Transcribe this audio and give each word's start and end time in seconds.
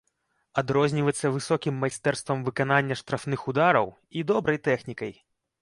Адрозніваецца 0.61 1.31
высокім 1.35 1.77
майстэрствам 1.83 2.39
выканання 2.49 2.99
штрафных 3.05 3.47
удараў 3.53 3.87
і 4.19 4.27
добрай 4.35 4.57
тэхнікай. 4.71 5.13